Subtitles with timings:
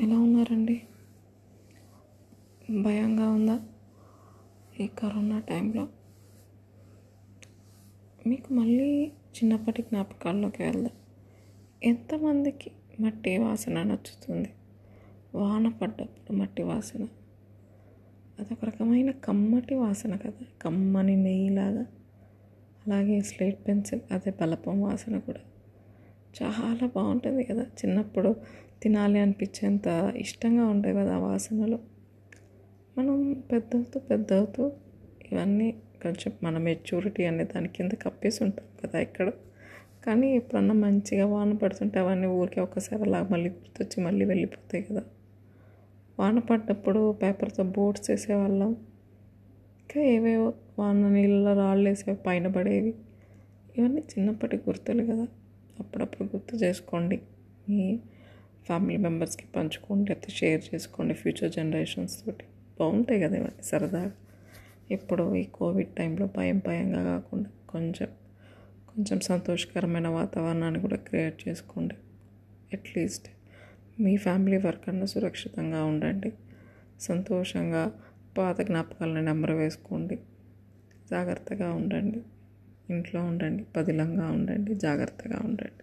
[0.00, 0.82] ఎలా ఉన్నారండి?
[2.82, 3.60] భయంగా ఉందా
[4.80, 5.88] ఈ కరోనా టైంలో?
[8.26, 10.90] మీకు మళ్ళీ చిన్నప్పటి జ్ఞాపకాల్లోకి వెళ్దాం.
[11.82, 12.70] ఎంతమందికి
[13.00, 14.52] మట్టి వాసన నచ్చుతుంది?
[15.34, 17.04] వాన పడ్డప్పుడు మట్టి వాసన.
[18.40, 21.86] అదొక రకమైన కమ్మటి వాసన కదా కమ్మని నెయ్యిలాగా.
[22.86, 25.40] అలాగే స్లేట్ పెన్సిల్ అదే బలపం వాసన కూడా.
[26.42, 27.62] చాలా బాగుంటుంది కదా.
[27.62, 28.36] చిన్నప్పుడు
[28.82, 31.78] తినాలి అనిపించేంత ఇష్టంగా ఉంటాయి కదా ఆ వాసనలు.
[32.98, 34.72] మనం పెద్దవుతూ పెద్దవుతూ
[35.32, 39.32] ఇవన్నీ కొంచెం మన మెచ్యూరిటీ అనే దాని కింద కప్పేసి ఉంటాం కదా ఇక్కడ
[40.06, 45.02] కానీ ఎప్పుడన్నా మంచిగా వాన పడుతుంటే అవన్నీ ఊరికే ఒక్కసారి అలా మళ్ళీ గుర్తొచ్చి మళ్ళీ వెళ్ళిపోతాయి కదా.
[46.18, 48.70] వాన పడ్డప్పుడు పేపర్తో బోట్స్ వేసేవాళ్ళం.
[49.82, 52.94] ఇంకా ఏవేవో వాన నీళ్ళలో రాళ్ళు వేసేవి పైన పడేవి.
[53.78, 55.26] ఇవన్నీ చిన్నప్పటి గుర్తులు కదా.
[55.80, 57.22] అప్పుడప్పుడు గుర్తు చేసుకోండి.
[57.68, 58.00] మీ
[58.66, 62.44] ఫ్యామిలీ మెంబర్స్కి పంచుకోండి లేకపోతే షేర్ చేసుకోండి ఫ్యూచర్ జనరేషన్స్ తోటి.
[62.80, 64.12] బాగుంటాయి కదా ఇవన్నీ సరదాగా.
[64.90, 68.08] ఇప్పుడు ఈ కోవిడ్ టైంలో భయం భయంగా కాకుండా కొంచెం
[68.94, 71.94] కొంచెం సంతోషకరమైన వాతావరణాన్ని కూడా క్రియేట్ చేసుకోండి.
[72.72, 73.28] అట్లీస్ట్
[74.00, 76.32] మీ ఫ్యామిలీ వర్క్ అన్న సురక్షితంగా ఉండండి.
[77.00, 77.92] సంతోషంగా
[78.38, 80.18] పాత జ్ఞాపకాలను నెంబర్ వేసుకోండి.
[81.10, 82.22] జాగ్రత్తగా ఉండండి.
[82.88, 85.81] ఇంట్లో ఉండండి పదిలంగా ఉండండి జాగ్రత్తగా ఉండండి.